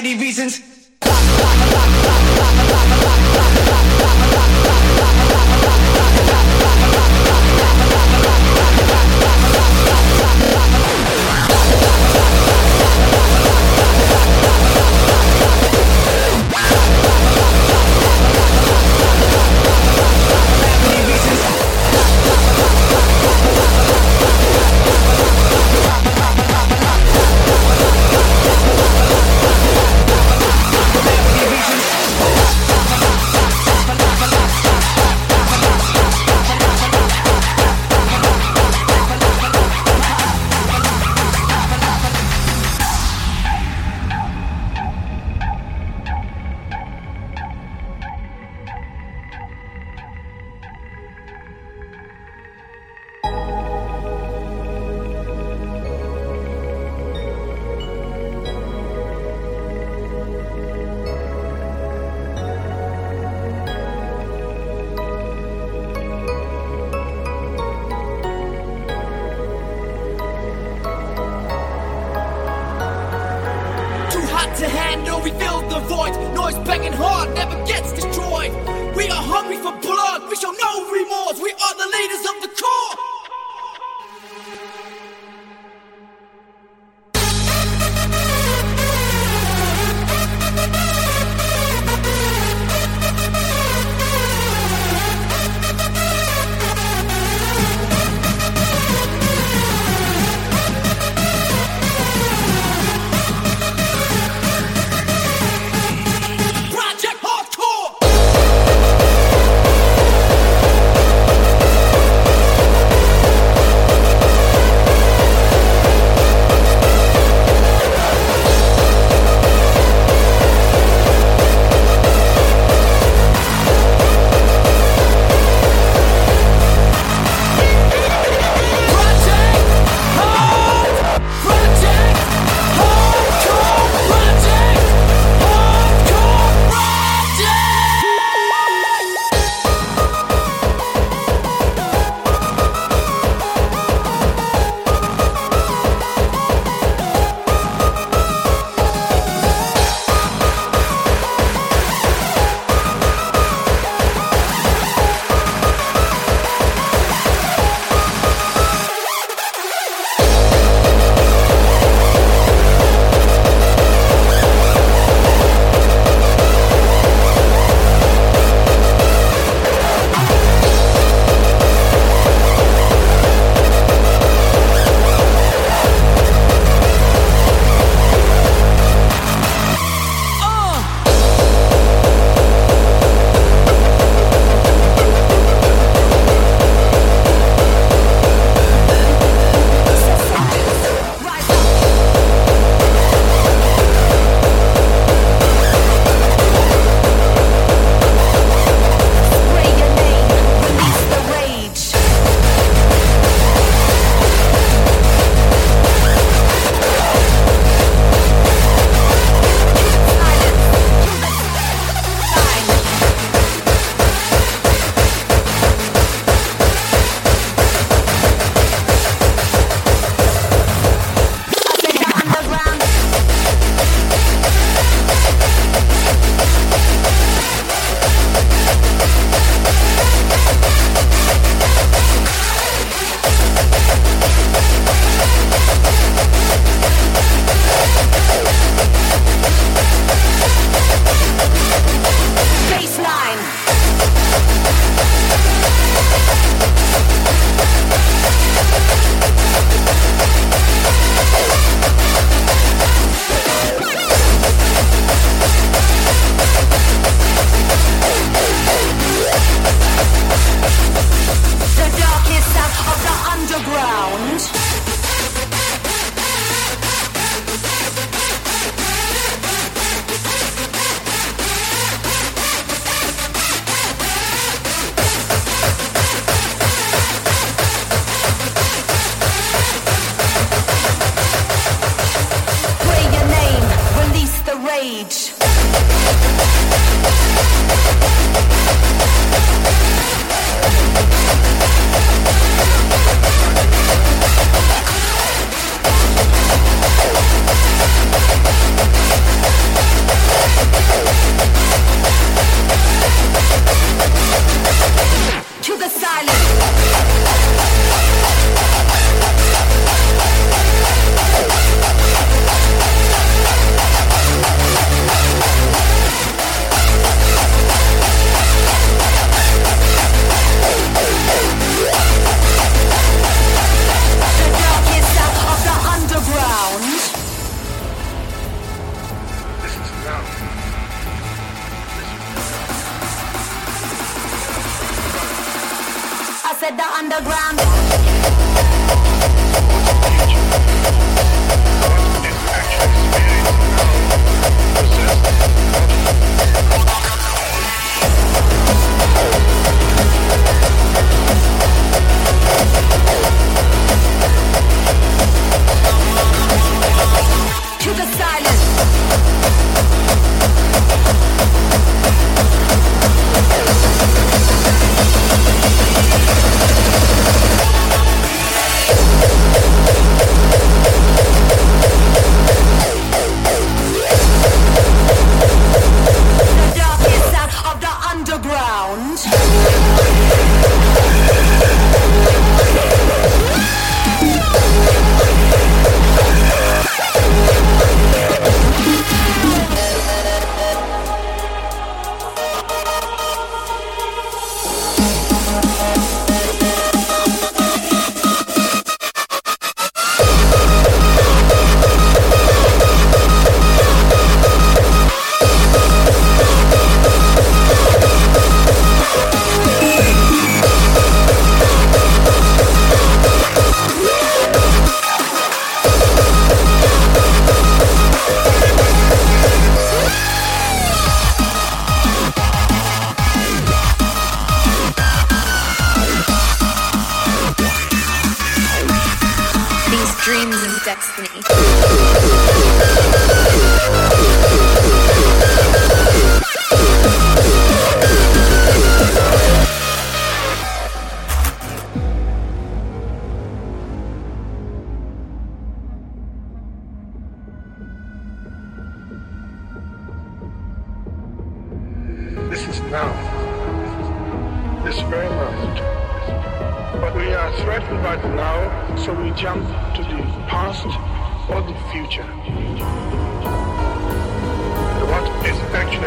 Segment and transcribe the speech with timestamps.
[0.00, 0.62] any reasons?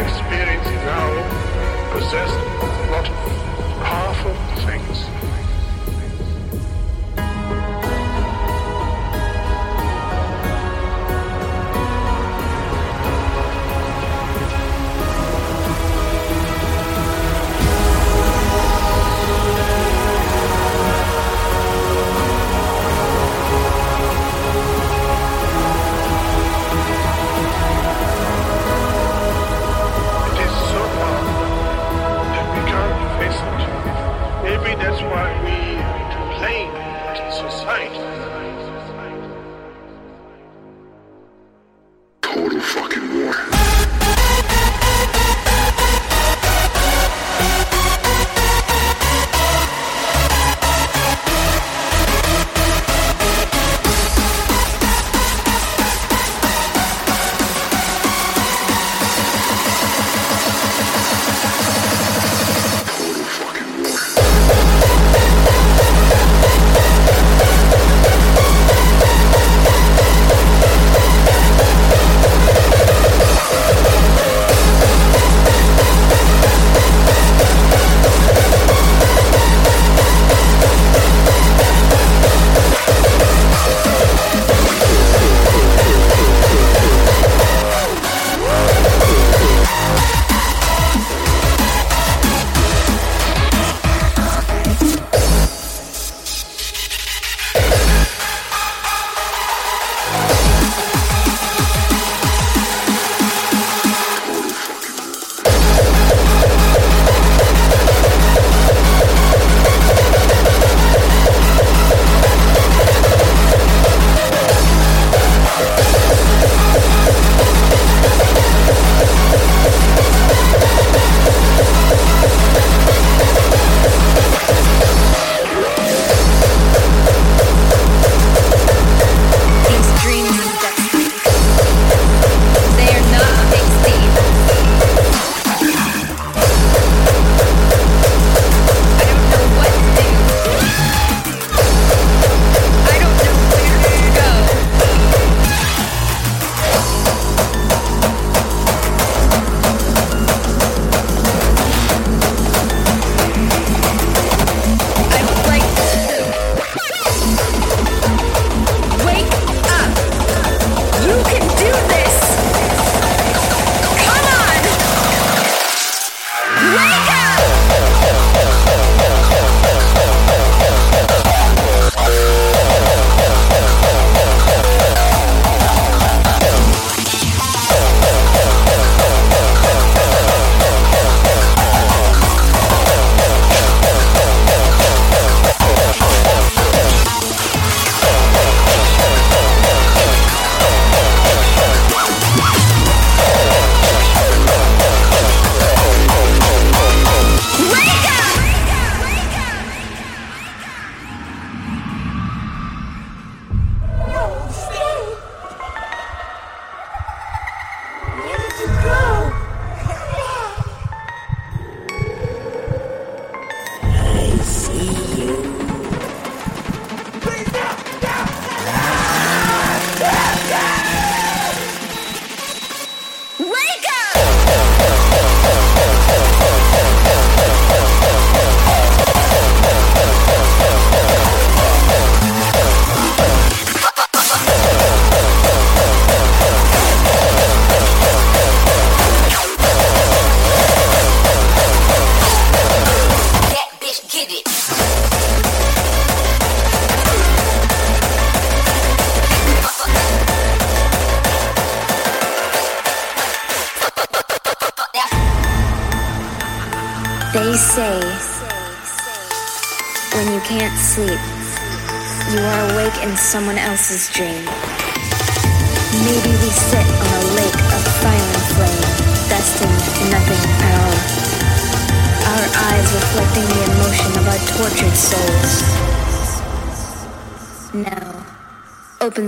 [0.02, 3.33] Is now possessed a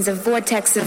[0.08, 0.86] a vortex of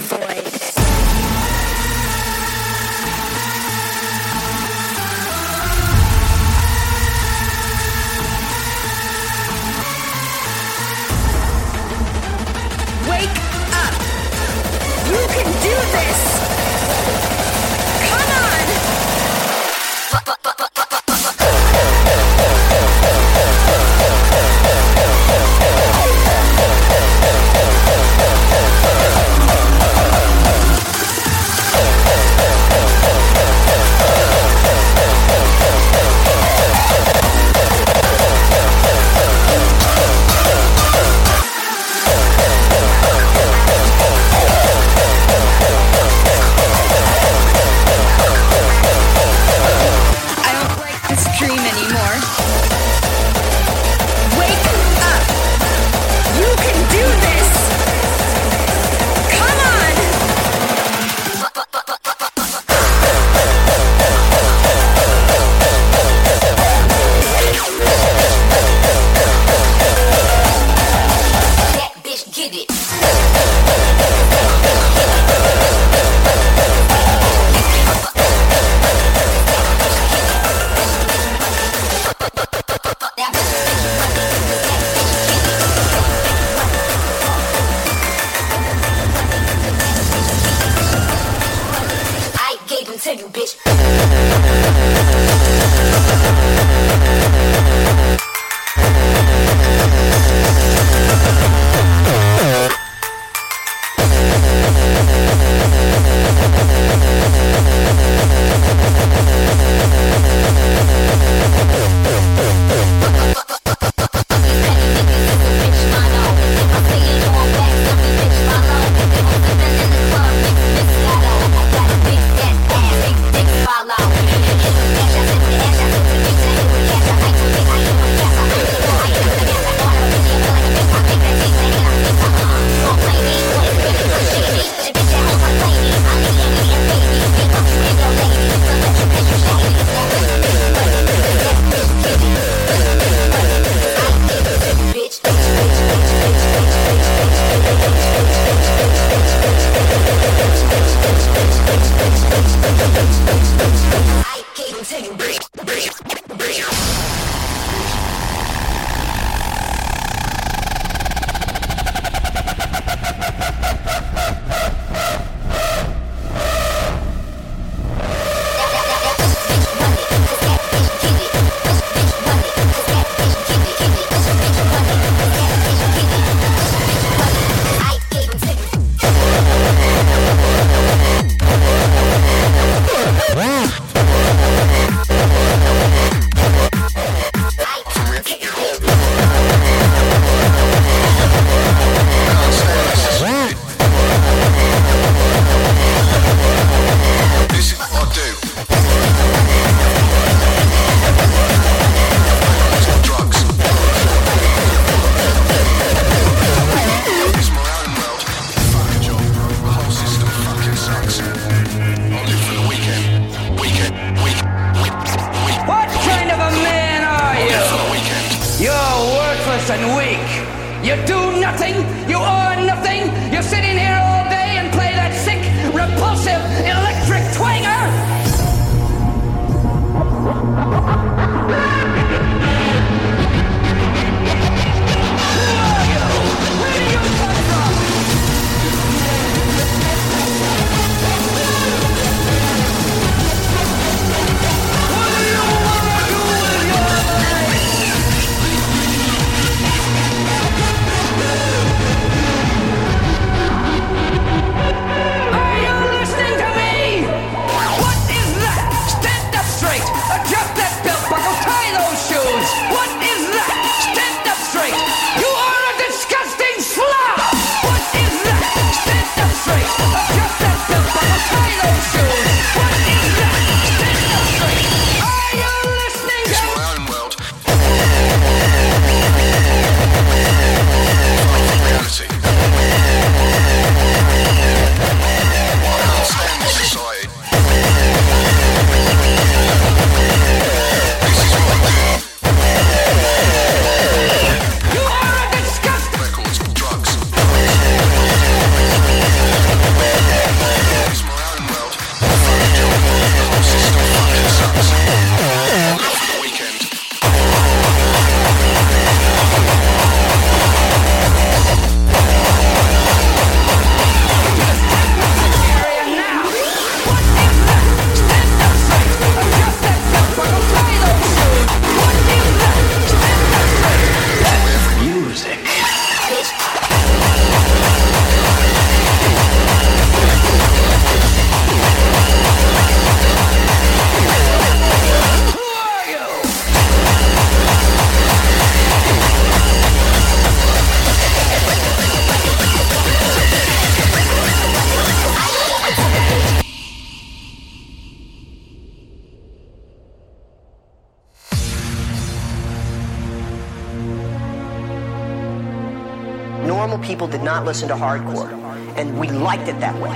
[356.99, 358.30] people did not listen to hardcore,
[358.76, 359.95] and we liked it that way.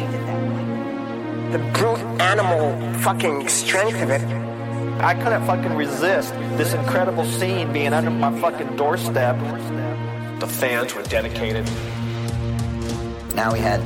[1.52, 4.22] The brute animal fucking strength of it.
[5.02, 9.38] I couldn't fucking resist this incredible scene being under my fucking doorstep.
[10.40, 11.66] The fans were dedicated.
[13.36, 13.82] Now we had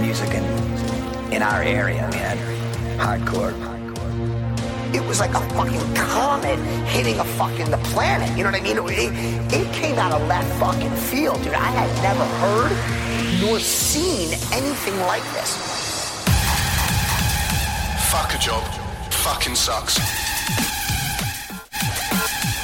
[0.00, 0.44] music in
[1.34, 2.08] in our area.
[2.10, 2.38] We had
[2.98, 3.75] hardcore.
[4.96, 6.58] It was like a fucking comet
[6.88, 8.34] hitting a fucking the planet.
[8.34, 8.78] You know what I mean?
[8.78, 11.52] It, it came out of left fucking field, dude.
[11.52, 12.72] I had never heard
[13.42, 15.52] nor seen anything like this.
[18.10, 18.64] Fuck a job.
[19.12, 19.96] Fucking sucks.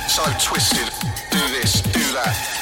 [0.09, 0.89] So twisted.
[1.31, 2.62] Do this, do that.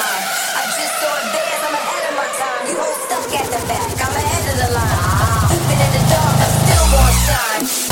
[0.00, 2.62] I just so advanced, I'm ahead of my time.
[2.70, 4.98] You hold stuck at the back, I'm ahead of the line.
[5.58, 7.87] Even in the dark, I still want shine.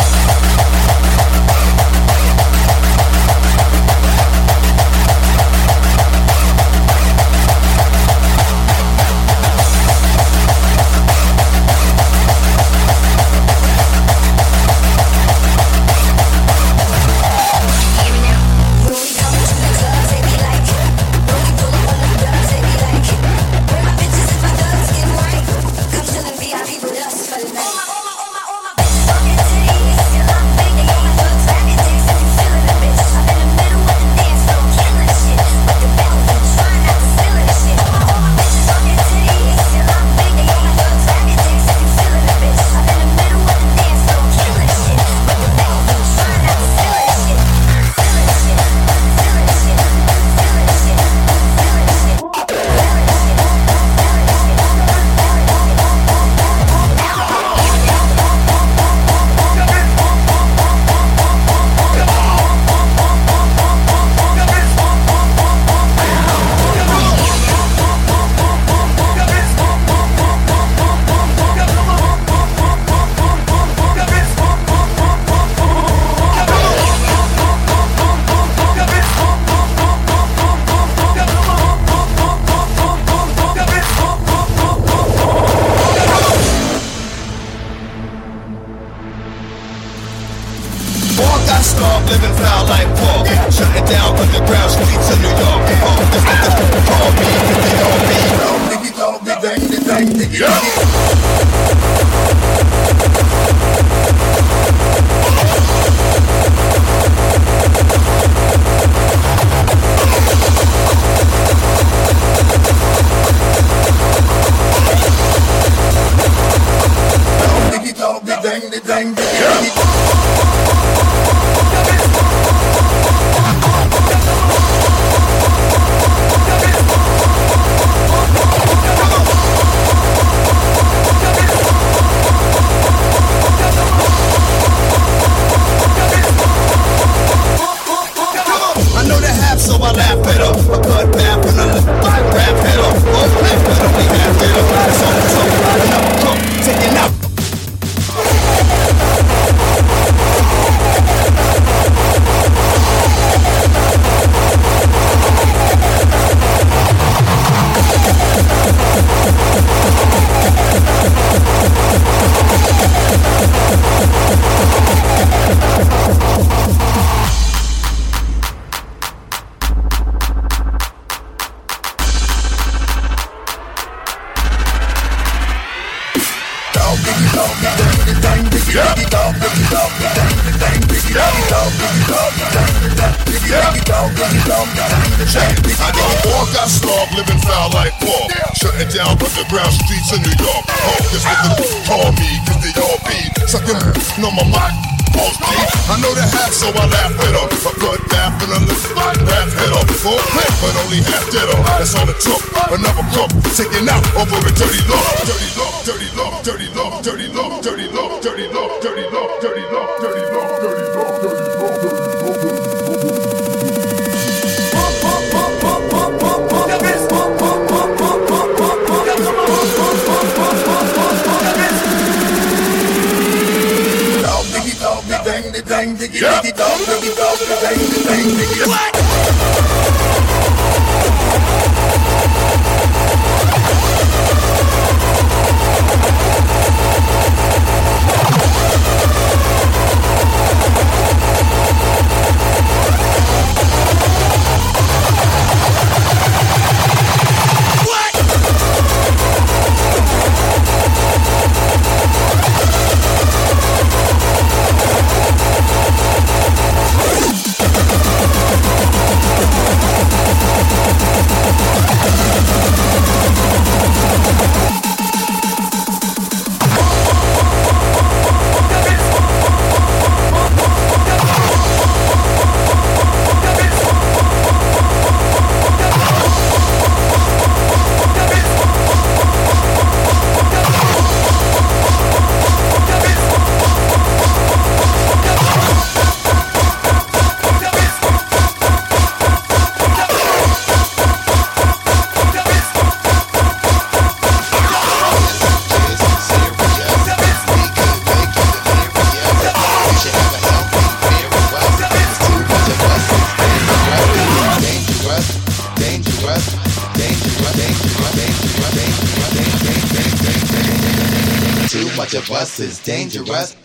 [311.96, 313.56] Much of us is dangerous.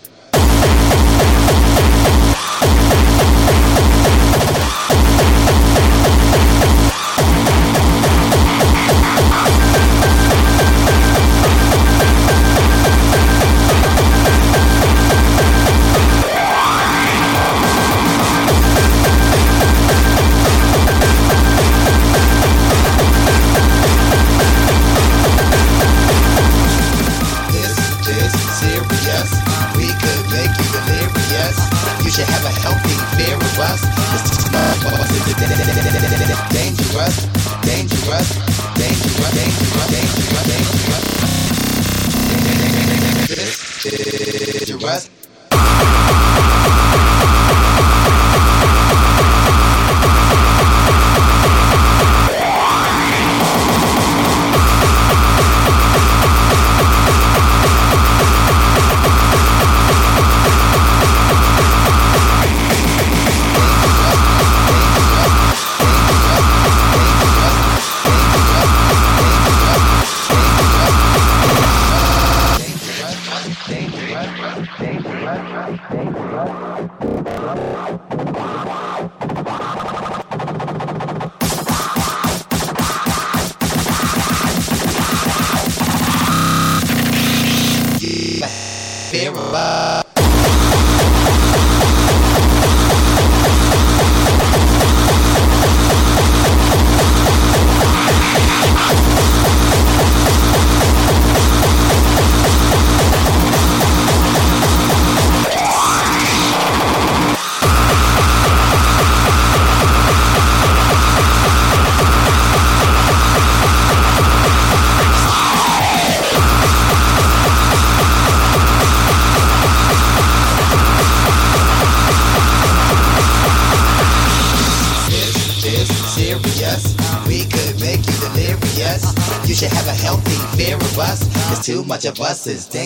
[132.47, 132.80] Is dangerous.